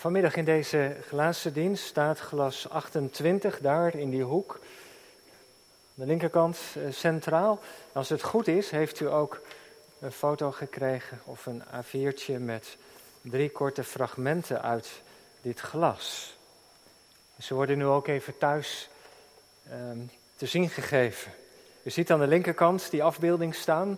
[0.00, 4.52] Vanmiddag in deze glazen dienst staat glas 28 daar in die hoek.
[4.52, 4.60] Aan
[5.94, 7.60] de linkerkant eh, centraal.
[7.92, 9.40] Als het goed is, heeft u ook
[9.98, 12.76] een foto gekregen of een A4'tje met
[13.20, 14.90] drie korte fragmenten uit
[15.42, 16.36] dit glas.
[17.38, 18.88] Ze worden nu ook even thuis
[19.70, 19.98] ehm,
[20.36, 21.32] te zien gegeven.
[21.82, 23.88] U ziet aan de linkerkant die afbeelding staan.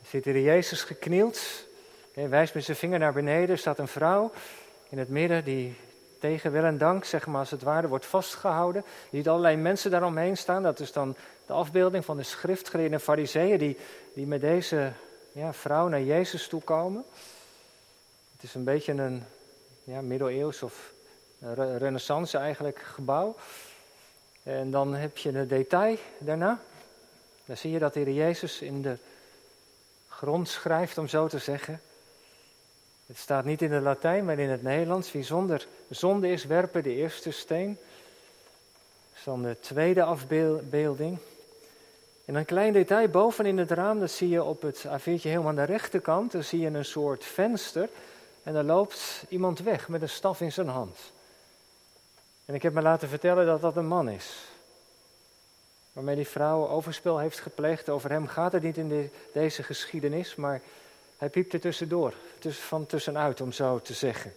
[0.00, 1.40] Er zit hier Jezus geknield.
[2.14, 3.50] Hij wijst met zijn vinger naar beneden.
[3.50, 4.32] Er staat een vrouw
[4.96, 5.76] in het midden die
[6.18, 8.84] tegen wil en dank, zeg maar als het ware, wordt vastgehouden.
[9.10, 10.62] Je ziet allerlei mensen daaromheen staan.
[10.62, 13.76] Dat is dan de afbeelding van de schriftgeleerden en fariseeën die,
[14.14, 14.92] die met deze
[15.32, 17.04] ja, vrouw naar Jezus toe komen.
[18.32, 19.24] Het is een beetje een
[19.84, 20.92] ja, middeleeuws of
[21.78, 23.36] renaissance eigenlijk gebouw.
[24.42, 26.60] En dan heb je een detail daarna.
[27.44, 28.96] Dan zie je dat de Heer Jezus in de
[30.08, 31.80] grond schrijft, om zo te zeggen.
[33.06, 35.12] Het staat niet in het Latijn, maar in het Nederlands.
[35.12, 37.78] Wie zonder zonde is, werpen de eerste steen.
[39.10, 41.18] Dat is dan de tweede afbeelding.
[42.24, 45.48] En een klein detail boven in het raam, dat zie je op het A4'tje helemaal
[45.48, 46.32] aan de rechterkant.
[46.32, 47.88] Dan zie je een soort venster
[48.42, 50.98] en daar loopt iemand weg met een staf in zijn hand.
[52.44, 54.44] En ik heb me laten vertellen dat dat een man is.
[55.92, 57.88] Waarmee die vrouw overspel heeft gepleegd.
[57.88, 60.60] Over hem gaat het niet in deze geschiedenis, maar
[61.16, 64.34] hij piept er tussendoor, van tussenuit om zo te zeggen.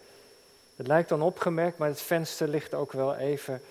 [0.76, 3.62] Het lijkt dan opgemerkt, maar het venster ligt ook wel even.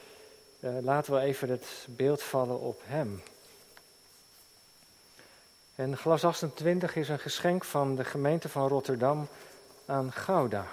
[0.61, 3.23] Uh, laten we even het beeld vallen op hem.
[5.75, 9.29] En glas 28 is een geschenk van de gemeente van Rotterdam
[9.87, 10.67] aan Gouda.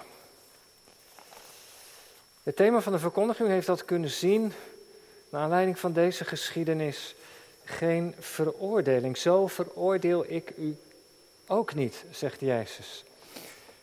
[2.42, 4.52] Het thema van de verkondiging heeft dat kunnen zien,
[5.28, 7.14] naar aanleiding van deze geschiedenis,
[7.64, 9.16] geen veroordeling.
[9.16, 10.76] Zo veroordeel ik u
[11.46, 13.04] ook niet, zegt Jezus.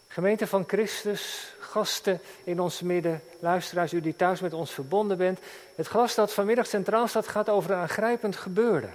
[0.08, 5.40] Gemeente van Christus, gasten in ons midden, luisteraars, u die thuis met ons verbonden bent.
[5.76, 8.90] Het glas dat vanmiddag centraal staat gaat over een aangrijpend gebeurde.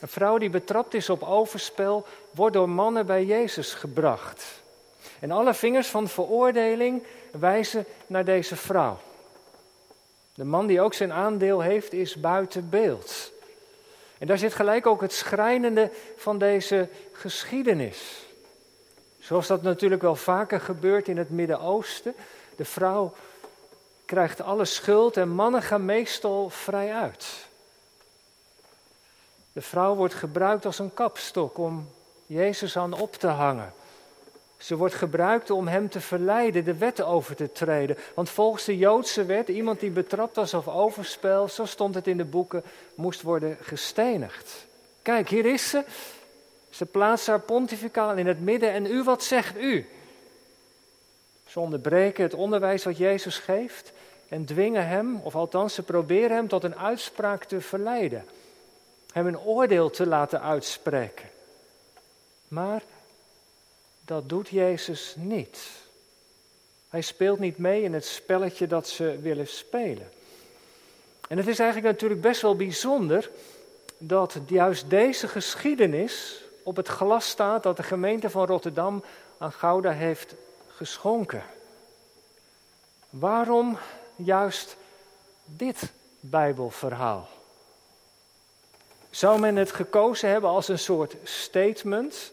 [0.00, 4.44] Een vrouw die betrapt is op overspel, wordt door mannen bij Jezus gebracht.
[5.20, 7.02] En alle vingers van veroordeling
[7.32, 8.98] wijzen naar deze vrouw.
[10.34, 13.32] De man die ook zijn aandeel heeft, is buiten beeld.
[14.18, 18.26] En daar zit gelijk ook het schrijnende van deze geschiedenis.
[19.18, 22.14] Zoals dat natuurlijk wel vaker gebeurt in het Midden-Oosten.
[22.56, 23.14] De vrouw
[24.04, 27.46] krijgt alle schuld en mannen gaan meestal vrij uit.
[29.52, 31.88] De vrouw wordt gebruikt als een kapstok om
[32.26, 33.72] Jezus aan op te hangen.
[34.58, 37.96] Ze wordt gebruikt om hem te verleiden de wet over te treden.
[38.14, 42.16] Want volgens de Joodse wet, iemand die betrapt was of overspel, zo stond het in
[42.16, 42.62] de boeken,
[42.94, 44.66] moest worden gestenigd.
[45.02, 45.84] Kijk, hier is ze.
[46.70, 49.86] Ze plaatst haar pontificaal in het midden en u, wat zegt u?
[51.46, 53.92] Ze onderbreken het onderwijs wat Jezus geeft
[54.28, 58.24] en dwingen hem, of althans ze proberen hem tot een uitspraak te verleiden.
[59.12, 61.28] Hem een oordeel te laten uitspreken.
[62.48, 62.82] Maar
[64.08, 65.68] dat doet Jezus niet.
[66.88, 70.10] Hij speelt niet mee in het spelletje dat ze willen spelen.
[71.28, 73.30] En het is eigenlijk natuurlijk best wel bijzonder
[73.98, 79.04] dat juist deze geschiedenis op het glas staat dat de gemeente van Rotterdam
[79.38, 80.34] aan Gouda heeft
[80.68, 81.42] geschonken.
[83.10, 83.78] Waarom
[84.16, 84.76] juist
[85.44, 87.28] dit Bijbelverhaal?
[89.10, 92.32] Zou men het gekozen hebben als een soort statement?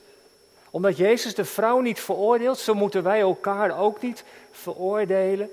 [0.76, 5.50] Omdat Jezus de vrouw niet veroordeelt, zo moeten wij elkaar ook niet veroordelen.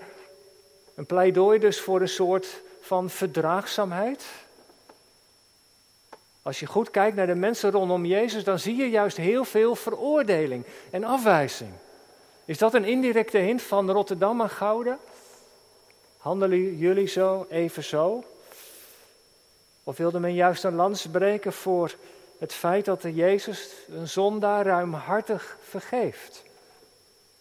[0.95, 4.25] Een pleidooi dus voor een soort van verdraagzaamheid.
[6.43, 9.75] Als je goed kijkt naar de mensen rondom Jezus, dan zie je juist heel veel
[9.75, 11.71] veroordeling en afwijzing.
[12.45, 14.99] Is dat een indirecte hint van Rotterdam en Gouden?
[16.19, 18.25] Handelen jullie zo, even zo?
[19.85, 21.95] Of wilde men juist een lans breken voor
[22.43, 26.43] het feit dat de Jezus een zondaar ruimhartig vergeeft?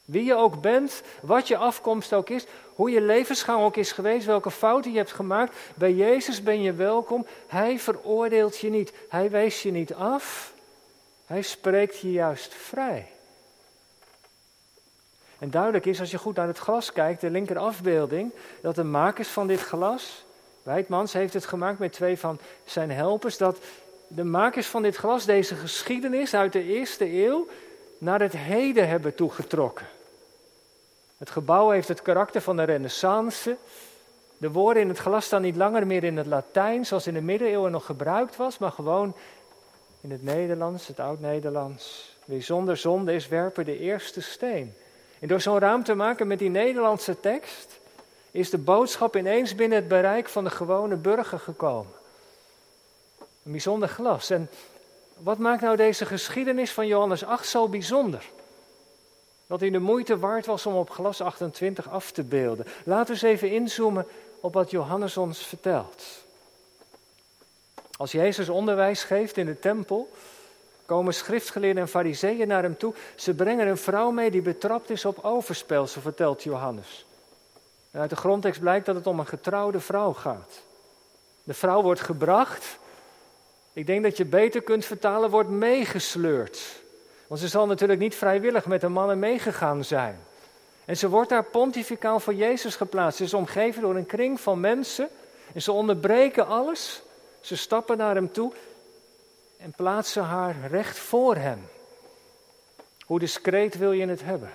[0.06, 2.46] Wie je ook bent, wat je afkomst ook is,
[2.76, 6.74] hoe je levensgang ook is geweest, welke fouten je hebt gemaakt, bij Jezus ben je
[6.74, 7.26] welkom.
[7.48, 10.54] Hij veroordeelt je niet, hij wijst je niet af,
[11.26, 13.08] hij spreekt je juist vrij.
[15.40, 18.32] En duidelijk is als je goed naar het glas kijkt, de linker afbeelding,
[18.62, 20.24] dat de makers van dit glas,
[20.64, 23.58] Wijtmans heeft het gemaakt met twee van zijn helpers, dat
[24.16, 27.48] de makers van dit glas deze geschiedenis uit de eerste eeuw
[27.98, 29.86] naar het heden hebben toegetrokken.
[31.18, 33.58] Het gebouw heeft het karakter van de renaissance.
[34.38, 37.22] De woorden in het glas staan niet langer meer in het Latijn, zoals in de
[37.22, 39.16] middeleeuwen nog gebruikt was, maar gewoon
[40.02, 42.16] in het Nederlands, het Oud-Nederlands.
[42.26, 44.74] Wie zonder zonde is, werpen de eerste steen.
[45.20, 47.80] En door zo'n raam te maken met die Nederlandse tekst,
[48.32, 52.00] is de boodschap ineens binnen het bereik van de gewone burger gekomen.
[53.44, 54.30] Een bijzonder glas.
[54.30, 54.50] En
[55.18, 58.24] wat maakt nou deze geschiedenis van Johannes 8 zo bijzonder?
[59.48, 62.66] Dat hij de moeite waard was om op glas 28 af te beelden.
[62.84, 64.08] Laten we eens even inzoomen
[64.40, 66.04] op wat Johannes ons vertelt.
[67.98, 70.10] Als Jezus onderwijs geeft in de tempel,
[70.86, 72.94] komen schriftgeleerden en fariseeën naar hem toe.
[73.16, 77.06] Ze brengen een vrouw mee die betrapt is op overspel, zo vertelt Johannes.
[77.92, 80.62] En uit de grondtekst blijkt dat het om een getrouwde vrouw gaat.
[81.44, 82.80] De vrouw wordt gebracht.
[83.74, 86.62] Ik denk dat je beter kunt vertalen, wordt meegesleurd.
[87.28, 90.20] Want ze zal natuurlijk niet vrijwillig met de mannen meegegaan zijn.
[90.86, 93.18] En ze wordt daar pontificaal voor Jezus geplaatst.
[93.18, 95.10] Ze is omgeven door een kring van mensen.
[95.54, 97.02] En ze onderbreken alles.
[97.42, 98.52] Ze stappen naar hem toe
[99.58, 101.68] en plaatsen haar recht voor hem.
[103.06, 104.52] Hoe discreet wil je het hebben?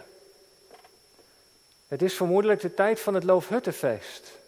[1.89, 4.39] Het is vermoedelijk de tijd van het Loofhuttenfeest.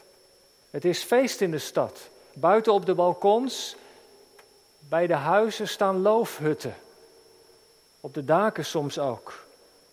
[0.71, 2.09] Het is feest in de stad.
[2.33, 3.77] Buiten op de balkons,
[4.89, 6.75] bij de huizen staan loofhutten.
[8.01, 9.47] Op de daken soms ook.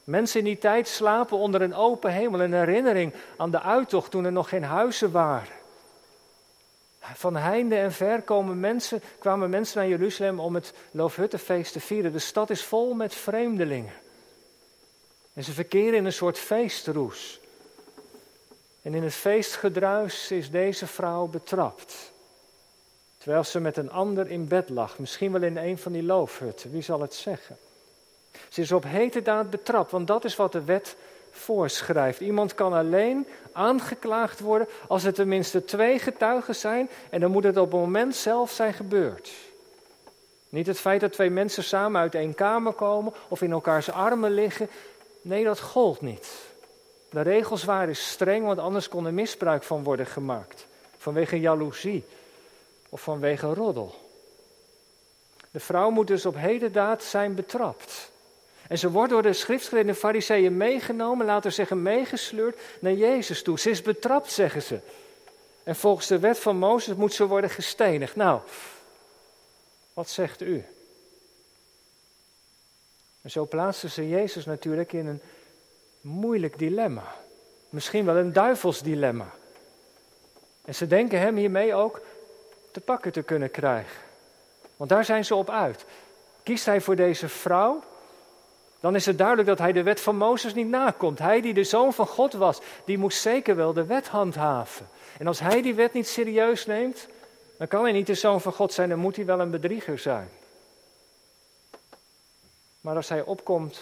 [0.03, 2.41] Mensen in die tijd slapen onder een open hemel.
[2.41, 5.53] Een herinnering aan de uittocht toen er nog geen huizen waren.
[6.99, 12.11] Van heinde en ver komen mensen, kwamen mensen naar Jeruzalem om het Loofhuttenfeest te vieren.
[12.11, 13.93] De stad is vol met vreemdelingen.
[15.33, 17.39] En ze verkeren in een soort feestroes.
[18.81, 22.13] En in het feestgedruis is deze vrouw betrapt.
[23.25, 26.71] Terwijl ze met een ander in bed lag, misschien wel in een van die loofhutten,
[26.71, 27.57] wie zal het zeggen?
[28.49, 30.95] Ze is op hete daad betrapt, want dat is wat de wet
[31.31, 32.19] voorschrijft.
[32.19, 37.57] Iemand kan alleen aangeklaagd worden als er tenminste twee getuigen zijn en dan moet het
[37.57, 39.31] op het moment zelf zijn gebeurd.
[40.49, 44.31] Niet het feit dat twee mensen samen uit één kamer komen of in elkaars armen
[44.31, 44.69] liggen.
[45.21, 46.27] Nee, dat gold niet.
[47.09, 50.65] De regels waren streng, want anders kon er misbruik van worden gemaakt.
[50.97, 52.03] Vanwege jaloezie
[52.95, 53.95] of vanwege roddel.
[55.51, 58.11] De vrouw moet dus op hedendaad zijn betrapt.
[58.67, 63.59] En ze wordt door de schriftgeleerde fariseeën meegenomen, laten we zeggen meegesleurd, naar Jezus toe.
[63.59, 64.79] Ze is betrapt, zeggen ze.
[65.63, 68.15] En volgens de wet van Mozes moet ze worden gestenigd.
[68.15, 68.41] Nou,
[69.93, 70.65] wat zegt u?
[73.21, 75.21] En zo plaatsen ze Jezus natuurlijk in een
[76.01, 77.15] moeilijk dilemma.
[77.69, 79.33] Misschien wel een duivels dilemma.
[80.65, 82.01] En ze denken hem hiermee ook
[82.75, 84.01] te pakken te kunnen krijgen.
[84.77, 85.85] Want daar zijn ze op uit.
[86.43, 87.83] Kiest hij voor deze vrouw
[88.85, 91.19] dan is het duidelijk dat hij de wet van Mozes niet nakomt.
[91.19, 94.87] Hij die de zoon van God was, die moest zeker wel de wet handhaven.
[95.17, 97.07] En als hij die wet niet serieus neemt,
[97.57, 99.99] dan kan hij niet de zoon van God zijn, dan moet hij wel een bedrieger
[99.99, 100.29] zijn.
[102.81, 103.79] Maar als hij opkomt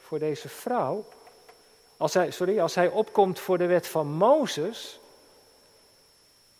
[0.00, 1.04] voor deze vrouw,
[1.96, 5.00] als hij, sorry, als hij opkomt voor de wet van Mozes,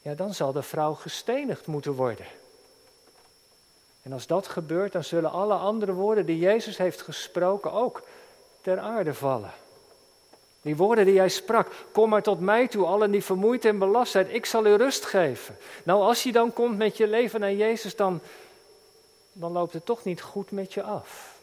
[0.03, 2.27] ja, dan zal de vrouw gestenigd moeten worden.
[4.03, 8.03] En als dat gebeurt, dan zullen alle andere woorden die Jezus heeft gesproken ook
[8.61, 9.53] ter aarde vallen.
[10.63, 14.13] Die woorden die hij sprak, kom maar tot mij toe, allen die vermoeid en belast
[14.13, 15.57] zijn, ik zal u rust geven.
[15.85, 18.21] Nou, als je dan komt met je leven naar Jezus, dan,
[19.33, 21.39] dan loopt het toch niet goed met je af.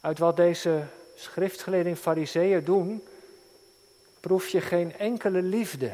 [0.00, 0.82] Uit wat deze
[1.14, 3.04] schriftgeleerden fariseeën doen,
[4.20, 5.92] proef je geen enkele liefde.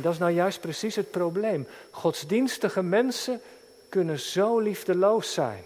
[0.00, 1.68] En dat is nou juist precies het probleem.
[1.90, 3.42] Godsdienstige mensen
[3.88, 5.64] kunnen zo liefdeloos zijn.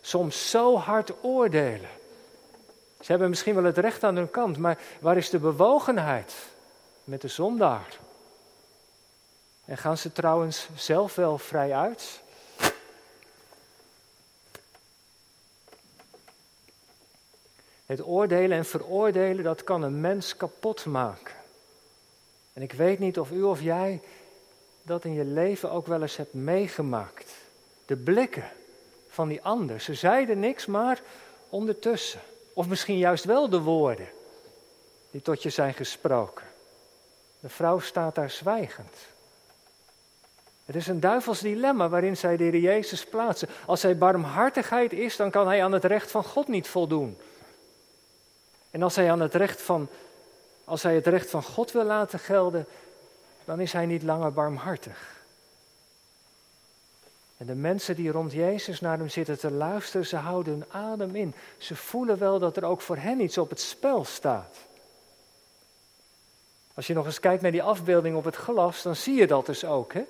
[0.00, 1.88] Soms zo hard oordelen.
[3.00, 6.34] Ze hebben misschien wel het recht aan hun kant, maar waar is de bewogenheid
[7.04, 7.98] met de zondaar?
[9.64, 12.20] En gaan ze trouwens zelf wel vrij uit?
[17.86, 21.41] Het oordelen en veroordelen, dat kan een mens kapot maken.
[22.52, 24.00] En ik weet niet of u of jij
[24.82, 27.32] dat in je leven ook wel eens hebt meegemaakt.
[27.86, 28.50] De blikken
[29.08, 29.80] van die ander.
[29.80, 31.02] Ze zeiden niks, maar
[31.48, 32.20] ondertussen.
[32.52, 34.08] Of misschien juist wel de woorden
[35.10, 36.44] die tot je zijn gesproken.
[37.40, 38.96] De vrouw staat daar zwijgend.
[40.64, 43.48] Het is een duivels dilemma waarin zij de Heer Jezus plaatsen.
[43.66, 47.18] Als hij barmhartigheid is, dan kan hij aan het recht van God niet voldoen.
[48.70, 49.88] En als hij aan het recht van
[50.64, 52.66] als hij het recht van God wil laten gelden,
[53.44, 55.20] dan is hij niet langer barmhartig.
[57.36, 61.14] En de mensen die rond Jezus naar hem zitten te luisteren, ze houden hun adem
[61.14, 61.34] in.
[61.58, 64.56] Ze voelen wel dat er ook voor hen iets op het spel staat.
[66.74, 69.46] Als je nog eens kijkt naar die afbeelding op het glas, dan zie je dat
[69.46, 69.92] dus ook.
[69.92, 70.02] Hè?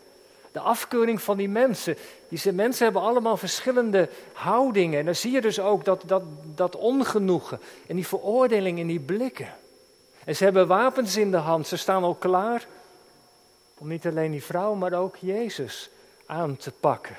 [0.52, 1.96] De afkeuring van die mensen.
[2.28, 4.98] Die mensen hebben allemaal verschillende houdingen.
[4.98, 6.22] En dan zie je dus ook dat, dat,
[6.54, 9.54] dat ongenoegen en die veroordeling in die blikken.
[10.24, 11.66] En ze hebben wapens in de hand.
[11.66, 12.66] Ze staan al klaar
[13.78, 15.90] om niet alleen die vrouw, maar ook Jezus
[16.26, 17.16] aan te pakken.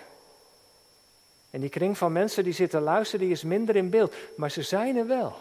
[1.50, 4.13] En die kring van mensen die zitten luisteren, die is minder in beeld.
[4.36, 5.36] Maar ze zijn er wel.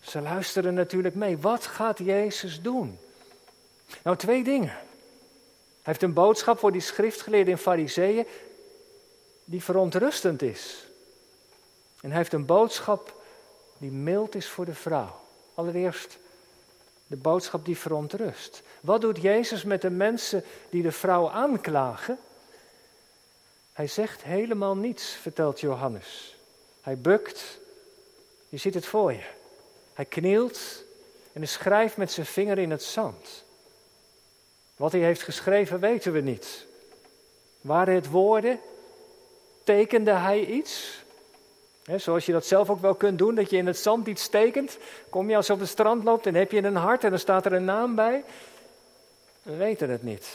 [0.00, 1.38] Ze luisteren natuurlijk mee.
[1.38, 2.98] Wat gaat Jezus doen?
[4.02, 4.68] Nou, twee dingen.
[4.68, 8.26] Hij heeft een boodschap voor die schriftgeleerden en fariseeën
[9.44, 10.86] die verontrustend is.
[12.00, 13.22] En hij heeft een boodschap
[13.78, 15.20] die mild is voor de vrouw.
[15.54, 16.18] Allereerst
[17.14, 18.62] de boodschap die verontrust.
[18.80, 22.18] Wat doet Jezus met de mensen die de vrouw aanklagen?
[23.72, 26.36] Hij zegt helemaal niets, vertelt Johannes.
[26.80, 27.58] Hij bukt,
[28.48, 29.24] je ziet het voor je.
[29.92, 30.84] Hij knielt
[31.32, 33.44] en hij schrijft met zijn vinger in het zand.
[34.76, 36.66] Wat hij heeft geschreven weten we niet.
[37.60, 38.60] Waren het woorden?
[39.64, 41.03] Tekende hij iets?
[41.96, 44.78] Zoals je dat zelf ook wel kunt doen, dat je in het zand iets tekent.
[45.08, 47.18] Kom je als je op het strand loopt en heb je een hart en dan
[47.18, 48.24] staat er een naam bij.
[49.42, 50.28] We weten het niet.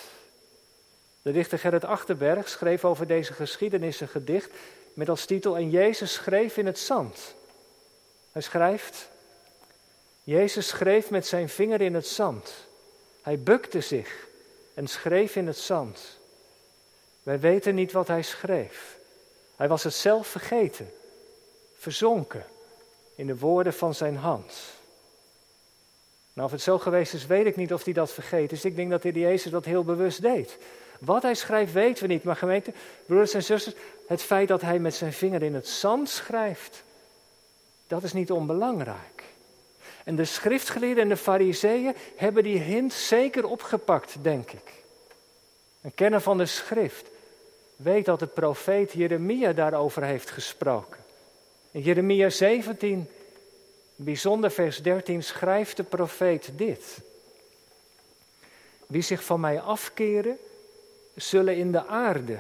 [1.22, 4.52] De dichter Gerrit Achterberg schreef over deze geschiedenis een gedicht
[4.94, 7.36] met als titel En Jezus schreef in het zand.
[8.32, 9.10] Hij schrijft,
[10.24, 12.54] Jezus schreef met zijn vinger in het zand.
[13.22, 14.28] Hij bukte zich
[14.74, 16.18] en schreef in het zand.
[17.24, 18.98] Wij weten niet wat hij schreef.
[19.56, 20.92] Hij was het zelf vergeten,
[21.80, 22.46] verzonken
[23.16, 24.54] in de woorden van zijn hand.
[26.34, 28.66] Nou, of het zo geweest is, weet ik niet of hij dat vergeten is.
[28.66, 30.58] Ik denk dat de Jezus dat heel bewust deed.
[31.00, 32.24] Wat hij schrijft, weten we niet.
[32.24, 32.74] Maar gemeente,
[33.06, 33.76] broeders en zusters,
[34.08, 36.84] het feit dat hij met zijn vinger in het zand schrijft,
[37.88, 39.24] dat is niet onbelangrijk.
[40.04, 44.74] En de schriftgeleerden en de fariseeën hebben die hint zeker opgepakt, denk ik.
[45.82, 47.08] Een kenner van de schrift
[47.76, 50.99] weet dat de profeet Jeremia daarover heeft gesproken.
[51.72, 53.10] In Jeremia 17,
[53.96, 57.02] bijzonder vers 13, schrijft de profeet dit.
[58.88, 60.38] Wie zich van mij afkeren,
[61.16, 62.40] zullen in de aarde,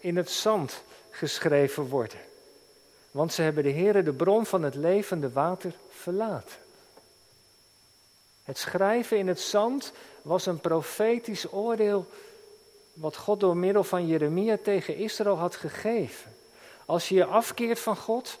[0.00, 2.18] in het zand geschreven worden.
[3.10, 6.56] Want ze hebben de Heere, de bron van het levende water, verlaten.
[8.42, 9.92] Het schrijven in het zand
[10.22, 12.06] was een profetisch oordeel
[12.92, 16.34] wat God door middel van Jeremia tegen Israël had gegeven.
[16.90, 18.38] Als je je afkeert van God,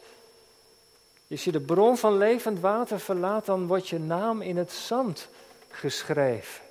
[1.30, 5.28] als je de bron van levend water verlaat, dan wordt je naam in het zand
[5.68, 6.64] geschreven.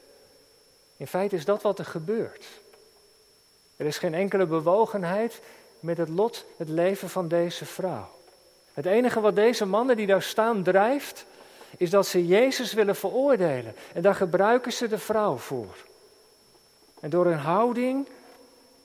[0.97, 2.45] In feite is dat wat er gebeurt.
[3.75, 5.41] Er is geen enkele bewogenheid
[5.79, 8.09] met het lot, het leven van deze vrouw.
[8.73, 11.25] Het enige wat deze mannen die daar staan drijft,
[11.77, 13.75] is dat ze Jezus willen veroordelen.
[13.93, 15.75] En daar gebruiken ze de vrouw voor.
[16.99, 18.07] En door hun houding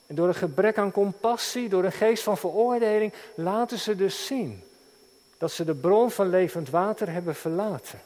[0.06, 4.62] en door een gebrek aan compassie, door een geest van veroordeling, laten ze dus zien
[5.38, 8.00] dat ze de bron van levend water hebben verlaten.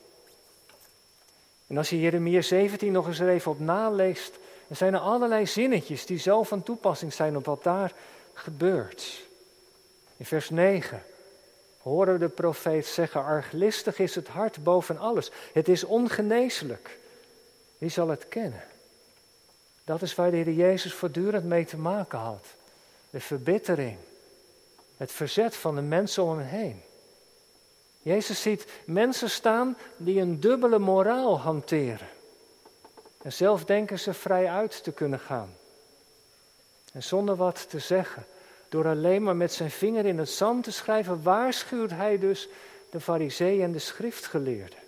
[1.67, 5.47] En als je Jeremia 17 nog eens er even op naleest, dan zijn er allerlei
[5.47, 7.93] zinnetjes die zo van toepassing zijn op wat daar
[8.33, 9.27] gebeurt.
[10.17, 11.03] In vers 9
[11.83, 15.31] horen we de profeet zeggen, arglistig is het hart boven alles.
[15.53, 16.99] Het is ongeneeslijk.
[17.79, 18.63] Wie zal het kennen?
[19.89, 22.47] Dat is waar de Heer Jezus voortdurend mee te maken had.
[23.11, 23.97] De verbittering.
[24.97, 26.83] Het verzet van de mensen om hem heen.
[28.03, 32.09] Jezus ziet mensen staan die een dubbele moraal hanteren.
[33.23, 35.57] En zelf denken ze vrij uit te kunnen gaan.
[36.93, 38.25] En zonder wat te zeggen,
[38.69, 42.49] door alleen maar met zijn vinger in het zand te schrijven, waarschuwt hij dus
[42.91, 44.79] de fariseeën en de schriftgeleerden.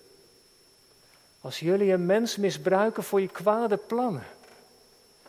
[1.40, 4.26] Als jullie een mens misbruiken voor je kwade plannen,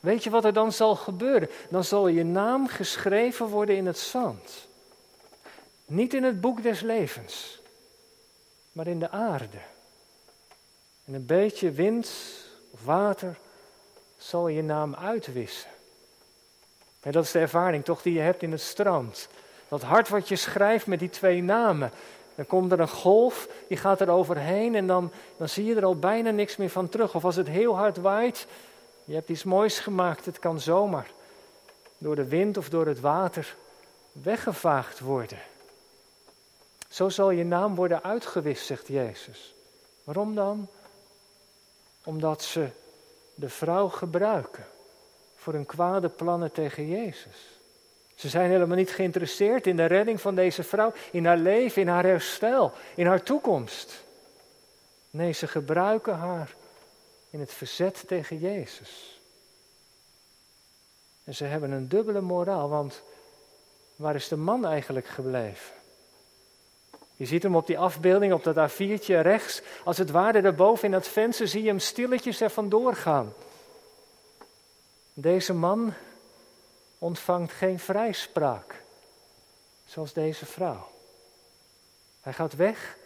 [0.01, 1.49] weet je wat er dan zal gebeuren?
[1.69, 4.67] Dan zal je naam geschreven worden in het zand.
[5.85, 7.59] Niet in het boek des levens,
[8.71, 9.57] maar in de aarde.
[11.05, 12.11] En een beetje wind
[12.71, 13.37] of water
[14.17, 15.69] zal je naam uitwissen.
[16.99, 19.27] En dat is de ervaring toch die je hebt in het strand.
[19.67, 21.91] Dat hart wat je schrijft met die twee namen.
[22.35, 25.85] Dan komt er een golf, die gaat er overheen en dan, dan zie je er
[25.85, 27.15] al bijna niks meer van terug.
[27.15, 28.47] Of als het heel hard waait,
[29.03, 31.11] je hebt iets moois gemaakt, het kan zomaar
[31.97, 33.55] door de wind of door het water
[34.11, 35.39] weggevaagd worden.
[36.89, 39.53] Zo zal je naam worden uitgewist, zegt Jezus.
[40.03, 40.67] Waarom dan?
[42.03, 42.69] Omdat ze
[43.35, 44.65] de vrouw gebruiken
[45.35, 47.59] voor hun kwade plannen tegen Jezus.
[48.15, 51.87] Ze zijn helemaal niet geïnteresseerd in de redding van deze vrouw, in haar leven, in
[51.87, 54.03] haar herstel, in haar toekomst.
[55.09, 56.55] Nee, ze gebruiken haar
[57.31, 59.19] in het verzet tegen Jezus.
[61.23, 63.01] En ze hebben een dubbele moraal, want
[63.95, 65.75] waar is de man eigenlijk gebleven?
[67.15, 69.61] Je ziet hem op die afbeelding, op dat A4'tje rechts.
[69.83, 73.33] Als het ware daarboven in dat venster zie je hem stilletjes er vandoor gaan.
[75.13, 75.93] Deze man
[76.97, 78.83] ontvangt geen vrijspraak,
[79.85, 80.89] zoals deze vrouw.
[82.21, 82.97] Hij gaat weg,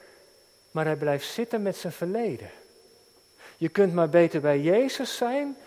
[0.72, 2.51] maar hij blijft zitten met zijn verleden.
[3.57, 5.57] Je kunt maar beter bij Jezus zijn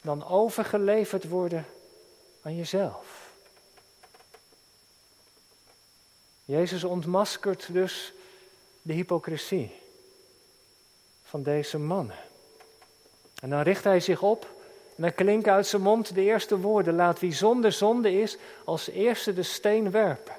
[0.00, 1.66] dan overgeleverd worden
[2.42, 3.30] aan jezelf.
[6.44, 8.12] Jezus ontmaskert dus
[8.82, 9.72] de hypocrisie
[11.24, 12.16] van deze mannen.
[13.40, 14.42] En dan richt hij zich op
[14.96, 18.88] en dan klinken uit zijn mond de eerste woorden: Laat wie zonder zonde is, als
[18.88, 20.34] eerste de steen werpen.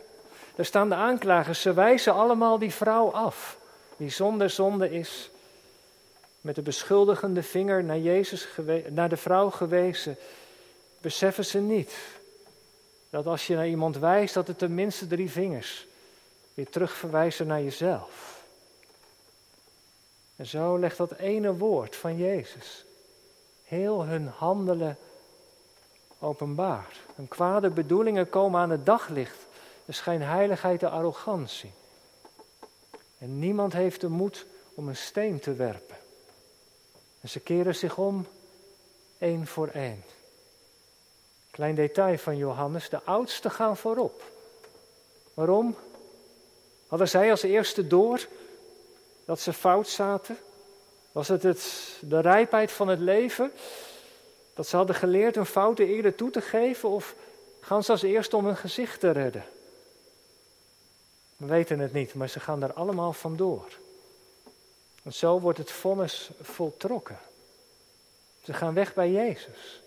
[0.55, 3.57] Daar staan de aanklagers, ze wijzen allemaal die vrouw af.
[3.97, 5.29] Wie zonder zonde is,
[6.41, 8.47] met de beschuldigende vinger naar, Jezus
[8.89, 10.17] naar de vrouw gewezen,
[11.01, 11.93] beseffen ze niet
[13.09, 15.87] dat als je naar iemand wijst, dat het tenminste drie vingers
[16.53, 18.43] weer terugverwijzen naar jezelf.
[20.35, 22.85] En zo legt dat ene woord van Jezus
[23.63, 24.97] heel hun handelen
[26.19, 26.95] openbaar.
[27.15, 29.37] Hun kwade bedoelingen komen aan het daglicht.
[29.85, 31.71] De schijnheiligheid, de arrogantie.
[33.17, 35.95] En niemand heeft de moed om een steen te werpen.
[37.27, 38.27] En ze keren zich om,
[39.17, 40.03] één voor één.
[41.51, 44.23] Klein detail van Johannes, de oudsten gaan voorop.
[45.33, 45.75] Waarom?
[46.87, 48.27] Hadden zij als eerste door
[49.25, 50.37] dat ze fout zaten?
[51.11, 53.51] Was het, het de rijpheid van het leven?
[54.53, 56.89] Dat ze hadden geleerd hun fouten eerder toe te geven?
[56.89, 57.15] Of
[57.59, 59.45] gaan ze als eerste om hun gezicht te redden?
[61.37, 63.67] We weten het niet, maar ze gaan daar allemaal vandoor.
[65.07, 67.19] En zo wordt het vonnis voltrokken.
[68.43, 69.81] Ze gaan weg bij Jezus.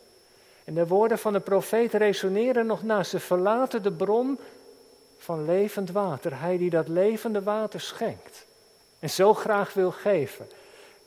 [0.65, 3.03] En de woorden van de profeet resoneren nog na.
[3.03, 4.39] Ze verlaten de bron
[5.19, 6.41] van levend water.
[6.41, 8.47] Hij die dat levende water schenkt.
[8.99, 10.51] En zo graag wil geven.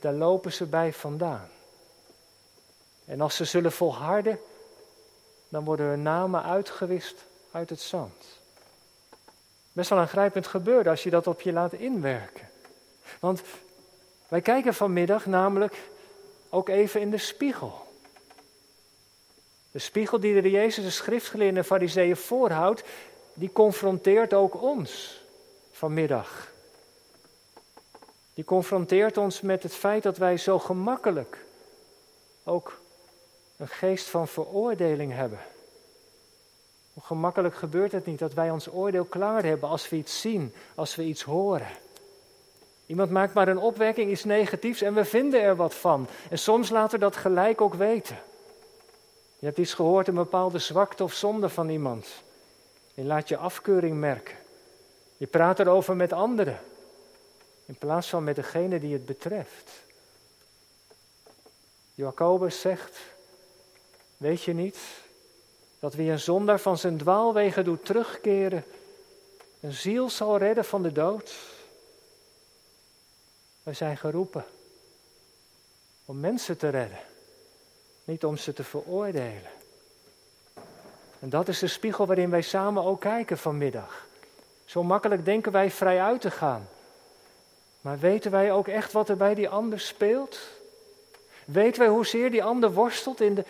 [0.00, 1.48] Daar lopen ze bij vandaan.
[3.04, 4.38] En als ze zullen volharden,
[5.48, 8.24] dan worden hun namen uitgewist uit het zand.
[9.72, 12.48] Best wel aangrijpend gebeuren als je dat op je laat inwerken.
[13.20, 13.42] Want
[14.34, 15.76] wij kijken vanmiddag namelijk
[16.48, 17.86] ook even in de spiegel.
[19.70, 22.82] De spiegel die de Jezus de schriftgeleerden en fariseeën voorhoudt,
[23.34, 25.22] die confronteert ook ons
[25.72, 26.52] vanmiddag.
[28.34, 31.44] Die confronteert ons met het feit dat wij zo gemakkelijk
[32.44, 32.80] ook
[33.56, 35.40] een geest van veroordeling hebben.
[36.92, 40.54] Hoe gemakkelijk gebeurt het niet dat wij ons oordeel klaar hebben als we iets zien,
[40.74, 41.82] als we iets horen.
[42.86, 46.08] Iemand maakt maar een opwekking, iets negatiefs en we vinden er wat van.
[46.30, 48.18] En soms laten we dat gelijk ook weten.
[49.38, 52.06] Je hebt iets gehoord, een bepaalde zwakte of zonde van iemand.
[52.94, 54.36] Je laat je afkeuring merken.
[55.16, 56.60] Je praat erover met anderen.
[57.66, 59.70] In plaats van met degene die het betreft.
[61.94, 62.98] Jacobus zegt,
[64.16, 64.78] weet je niet
[65.78, 68.64] dat wie een zondaar van zijn dwaalwegen doet terugkeren,
[69.60, 71.34] een ziel zal redden van de dood?
[73.64, 74.44] Wij zijn geroepen
[76.04, 76.98] om mensen te redden,
[78.04, 79.50] niet om ze te veroordelen.
[81.20, 84.06] En dat is de spiegel waarin wij samen ook kijken vanmiddag.
[84.64, 86.68] Zo makkelijk denken wij vrij uit te gaan.
[87.80, 90.38] Maar weten wij ook echt wat er bij die ander speelt?
[91.44, 93.44] Weten wij hoezeer die ander worstelt in de,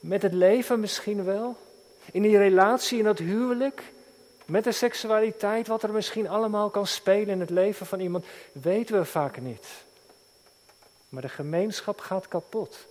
[0.00, 1.56] met het leven misschien wel?
[2.12, 3.82] In die relatie, in dat huwelijk?
[4.48, 8.98] Met de seksualiteit, wat er misschien allemaal kan spelen in het leven van iemand, weten
[8.98, 9.66] we vaak niet.
[11.08, 12.86] Maar de gemeenschap gaat kapot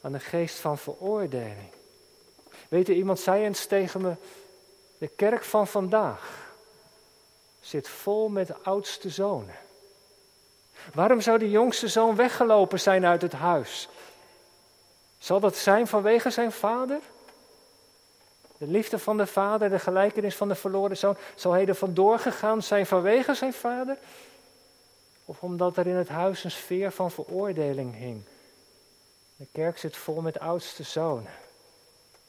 [0.00, 1.70] aan de geest van veroordeling.
[2.68, 4.14] Weet u, iemand zei eens tegen me,
[4.98, 6.52] de kerk van vandaag
[7.60, 9.56] zit vol met oudste zonen.
[10.94, 13.88] Waarom zou de jongste zoon weggelopen zijn uit het huis?
[15.18, 17.00] Zal dat zijn vanwege zijn vader?
[18.64, 22.18] De liefde van de vader, de gelijkenis van de verloren zoon, zal hij er vandoor
[22.18, 23.96] gegaan zijn vanwege zijn vader?
[25.24, 28.22] Of omdat er in het huis een sfeer van veroordeling hing?
[29.36, 31.32] De kerk zit vol met oudste zonen.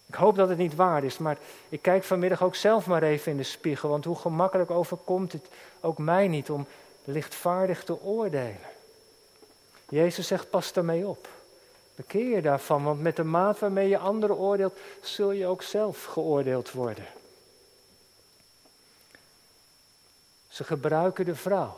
[0.05, 1.37] Ik hoop dat het niet waar is, maar
[1.69, 5.47] ik kijk vanmiddag ook zelf maar even in de spiegel, want hoe gemakkelijk overkomt het
[5.79, 6.67] ook mij niet om
[7.03, 8.69] lichtvaardig te oordelen.
[9.89, 11.27] Jezus zegt, pas daarmee op.
[11.95, 16.05] Bekeer je daarvan, want met de maat waarmee je anderen oordeelt, zul je ook zelf
[16.05, 17.05] geoordeeld worden.
[20.47, 21.77] Ze gebruiken de vrouw.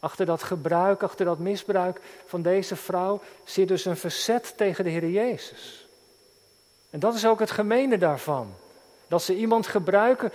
[0.00, 4.90] Achter dat gebruik, achter dat misbruik van deze vrouw zit dus een verzet tegen de
[4.90, 5.86] Heer Jezus.
[6.90, 8.54] En dat is ook het gemene daarvan.
[9.08, 10.32] Dat ze iemand gebruiken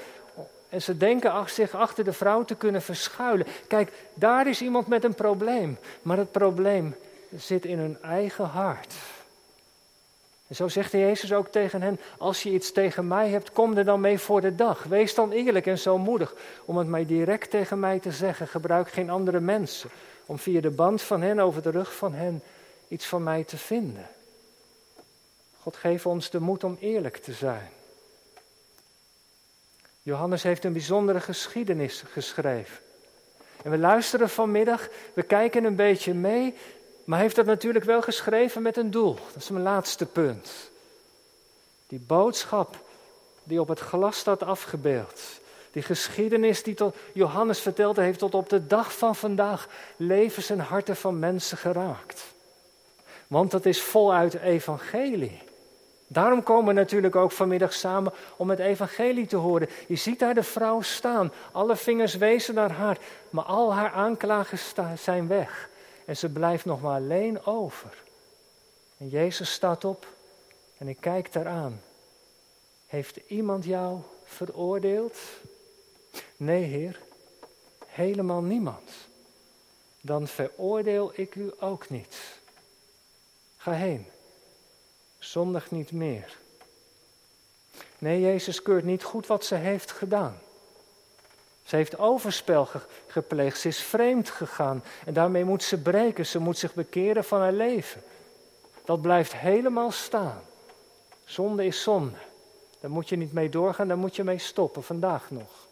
[0.69, 3.47] en ze denken zich achter de vrouw te kunnen verschuilen.
[3.67, 5.77] Kijk, daar is iemand met een probleem.
[6.01, 6.95] Maar het probleem
[7.37, 8.93] zit in hun eigen hart.
[10.47, 13.85] En zo zegt Jezus ook tegen hen: Als je iets tegen mij hebt, kom er
[13.85, 14.83] dan mee voor de dag.
[14.83, 18.47] Wees dan eerlijk en zo moedig om het mij direct tegen mij te zeggen.
[18.47, 19.89] Gebruik geen andere mensen
[20.25, 22.43] om via de band van hen over de rug van hen
[22.87, 24.07] iets van mij te vinden.
[25.59, 27.69] God geef ons de moed om eerlijk te zijn.
[30.01, 32.77] Johannes heeft een bijzondere geschiedenis geschreven.
[33.63, 36.55] En we luisteren vanmiddag, we kijken een beetje mee,
[37.03, 39.13] maar heeft dat natuurlijk wel geschreven met een doel.
[39.33, 40.71] Dat is mijn laatste punt.
[41.87, 42.75] Die boodschap
[43.43, 45.21] die op het glas staat afgebeeld.
[45.71, 50.59] Die geschiedenis die tot Johannes vertelde heeft tot op de dag van vandaag levens en
[50.59, 52.23] harten van mensen geraakt.
[53.27, 55.41] Want dat is voluit evangelie.
[56.07, 59.69] Daarom komen we natuurlijk ook vanmiddag samen om het evangelie te horen.
[59.87, 61.31] Je ziet daar de vrouw staan.
[61.51, 62.97] Alle vingers wezen naar haar.
[63.29, 65.69] Maar al haar aanklagers zijn weg.
[66.05, 68.03] En ze blijft nog maar alleen over.
[68.97, 70.07] En Jezus staat op
[70.77, 71.81] en ik kijk daaraan.
[72.87, 75.17] Heeft iemand jou veroordeeld?
[76.37, 76.99] Nee, Heer,
[77.85, 78.91] helemaal niemand.
[80.01, 82.17] Dan veroordeel ik u ook niet.
[83.57, 84.05] Ga heen
[85.23, 86.37] zondig niet meer.
[87.97, 90.39] Nee, Jezus keurt niet goed wat ze heeft gedaan.
[91.63, 92.67] Ze heeft overspel
[93.07, 97.39] gepleegd, ze is vreemd gegaan en daarmee moet ze breken, ze moet zich bekeren van
[97.39, 98.03] haar leven.
[98.85, 100.41] Dat blijft helemaal staan.
[101.25, 102.17] Zonde is zonde.
[102.79, 105.67] Daar moet je niet mee doorgaan, daar moet je mee stoppen, vandaag nog.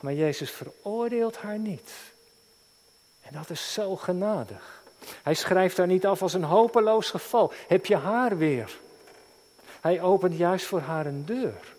[0.00, 1.90] Maar Jezus veroordeelt haar niet.
[3.20, 4.82] En dat is zo genadig.
[5.22, 7.52] Hij schrijft haar niet af als een hopeloos geval.
[7.68, 8.78] Heb je haar weer?
[9.80, 11.74] Hij opent juist voor haar een deur.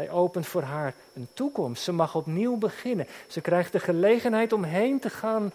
[0.00, 1.82] Hij opent voor haar een toekomst.
[1.82, 3.06] Ze mag opnieuw beginnen.
[3.28, 5.52] Ze krijgt de gelegenheid om heen te gaan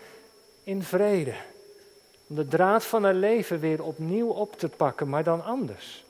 [0.63, 1.33] in vrede.
[2.27, 6.05] Om de draad van haar leven weer opnieuw op te pakken, maar dan anders.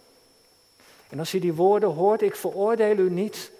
[1.09, 3.51] En als je die woorden hoort, ik veroordeel u niet,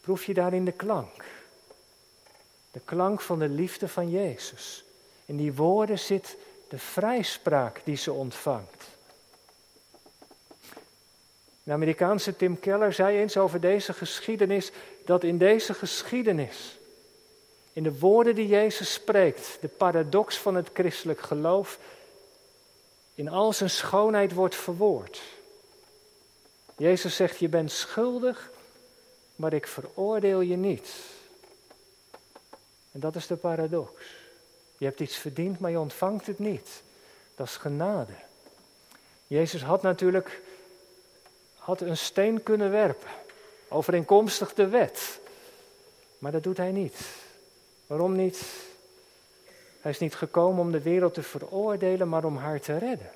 [0.00, 1.24] proef je daarin de klank.
[2.70, 4.84] De klank van de liefde van Jezus.
[5.24, 6.36] In die woorden zit
[6.68, 8.84] de vrijspraak die ze ontvangt.
[11.68, 14.70] De Amerikaanse Tim Keller zei eens over deze geschiedenis
[15.04, 16.78] dat in deze geschiedenis,
[17.72, 21.78] in de woorden die Jezus spreekt, de paradox van het christelijk geloof,
[23.14, 25.22] in al zijn schoonheid wordt verwoord.
[26.76, 28.50] Jezus zegt, je bent schuldig,
[29.36, 30.94] maar ik veroordeel je niet.
[32.92, 34.02] En dat is de paradox.
[34.78, 36.82] Je hebt iets verdiend, maar je ontvangt het niet.
[37.34, 38.12] Dat is genade.
[39.26, 40.40] Jezus had natuurlijk
[41.68, 43.08] had een steen kunnen werpen,
[43.68, 45.20] overeenkomstig de wet.
[46.18, 47.00] Maar dat doet hij niet.
[47.86, 48.44] Waarom niet?
[49.80, 53.10] Hij is niet gekomen om de wereld te veroordelen, maar om haar te redden.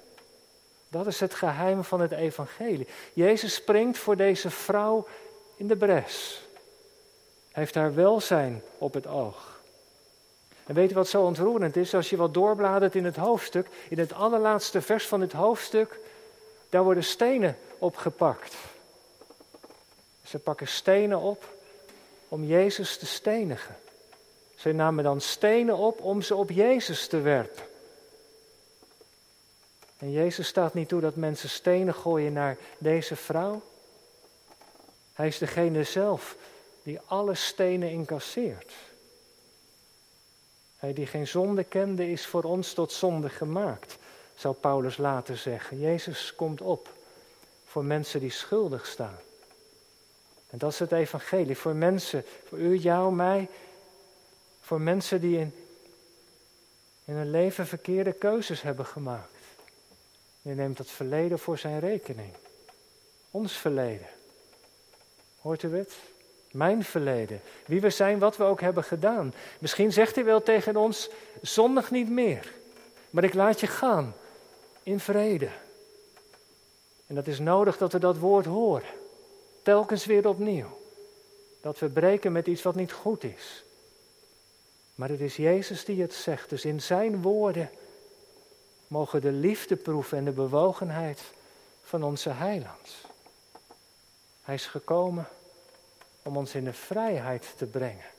[0.89, 2.87] Dat is het geheim van het evangelie.
[3.13, 5.07] Jezus springt voor deze vrouw
[5.57, 6.43] in de bres.
[7.53, 9.61] Hij heeft haar welzijn op het oog.
[10.67, 11.95] En weet je wat zo ontroerend is?
[11.95, 15.99] Als je wat doorbladert in het hoofdstuk, in het allerlaatste vers van het hoofdstuk,
[16.69, 18.55] daar worden stenen opgepakt.
[20.25, 21.49] Ze pakken stenen op
[22.29, 23.77] om Jezus te stenigen.
[24.57, 27.65] Ze namen dan stenen op om ze op Jezus te werpen.
[29.99, 33.63] En Jezus staat niet toe dat mensen stenen gooien naar deze vrouw.
[35.13, 36.37] Hij is degene zelf
[36.83, 38.73] die alle stenen incasseert.
[40.77, 43.99] Hij die geen zonde kende, is voor ons tot zonde gemaakt,
[44.35, 45.79] zou Paulus later zeggen.
[45.81, 46.93] Jezus komt op
[47.73, 49.19] voor mensen die schuldig staan.
[50.51, 51.57] En dat is het evangelie.
[51.57, 53.49] Voor mensen, voor u, jou, mij.
[54.61, 55.55] Voor mensen die in,
[57.05, 59.35] in hun leven verkeerde keuzes hebben gemaakt.
[60.43, 62.33] Je neemt dat verleden voor zijn rekening.
[63.31, 64.09] Ons verleden.
[65.41, 65.95] Hoort u het?
[66.51, 67.41] Mijn verleden.
[67.67, 69.35] Wie we zijn, wat we ook hebben gedaan.
[69.59, 71.11] Misschien zegt hij wel tegen ons:
[71.43, 72.53] zondig niet meer.
[73.11, 74.15] Maar ik laat je gaan
[74.83, 75.49] in vrede.
[77.13, 78.89] En dat is nodig dat we dat woord horen.
[79.63, 80.79] Telkens weer opnieuw.
[81.61, 83.65] Dat we breken met iets wat niet goed is.
[84.95, 86.51] Maar het is Jezus die het zegt.
[86.51, 87.71] Dus in zijn woorden
[88.87, 91.21] mogen de liefde proeven en de bewogenheid
[91.83, 92.91] van onze heiland.
[94.43, 95.29] Hij is gekomen
[96.23, 98.11] om ons in de vrijheid te brengen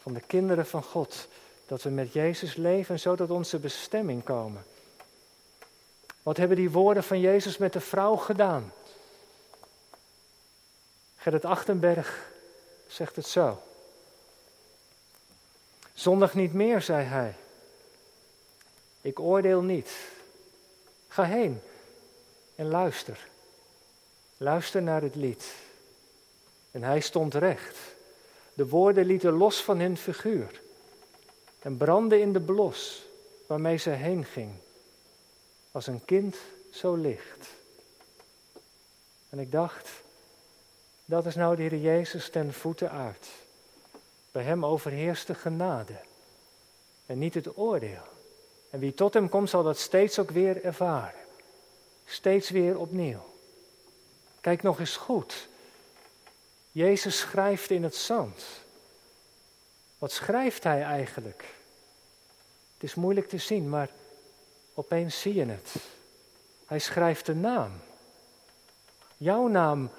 [0.00, 1.28] van de kinderen van God.
[1.66, 4.64] Dat we met Jezus leven en zodat onze bestemming komen.
[6.24, 8.72] Wat hebben die woorden van Jezus met de vrouw gedaan?
[11.16, 12.30] Gerrit Achtenberg
[12.86, 13.62] zegt het zo.
[15.94, 17.34] Zondag niet meer, zei hij.
[19.00, 19.90] Ik oordeel niet.
[21.08, 21.60] Ga heen
[22.54, 23.28] en luister.
[24.36, 25.52] Luister naar het lied.
[26.70, 27.78] En hij stond recht.
[28.54, 30.60] De woorden lieten los van hun figuur
[31.58, 33.02] en brandden in de blos
[33.46, 34.50] waarmee ze heen ging.
[35.74, 36.36] Als een kind
[36.72, 37.48] zo licht.
[39.28, 39.88] En ik dacht,
[41.04, 43.28] dat is nou de Heer Jezus ten voeten uit.
[44.32, 45.96] Bij hem overheerst de genade
[47.06, 48.02] en niet het oordeel.
[48.70, 51.20] En wie tot hem komt zal dat steeds ook weer ervaren.
[52.04, 53.24] Steeds weer opnieuw.
[54.40, 55.48] Kijk nog eens goed.
[56.72, 58.44] Jezus schrijft in het zand.
[59.98, 61.44] Wat schrijft hij eigenlijk?
[62.74, 63.88] Het is moeilijk te zien, maar
[64.74, 65.74] opeens zie je het.
[66.66, 67.72] Hij schrijft een naam.
[69.16, 69.90] Jouw naam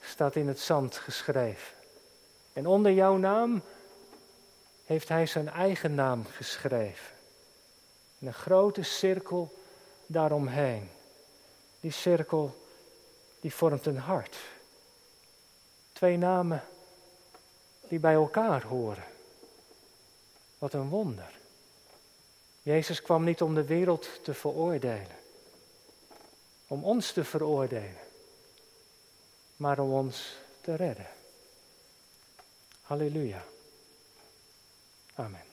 [0.00, 1.76] staat in het zand geschreven.
[2.52, 3.62] En onder jouw naam
[4.84, 7.16] heeft hij zijn eigen naam geschreven.
[8.18, 9.58] En een grote cirkel
[10.06, 10.90] daaromheen.
[11.80, 12.66] Die cirkel
[13.40, 14.36] die vormt een hart.
[15.92, 16.64] Twee namen
[17.88, 19.04] die bij elkaar horen.
[20.58, 21.37] Wat een wonder.
[22.68, 25.16] Jezus kwam niet om de wereld te veroordelen,
[26.66, 28.06] om ons te veroordelen,
[29.56, 31.08] maar om ons te redden.
[32.82, 33.44] Halleluja.
[35.14, 35.47] Amen.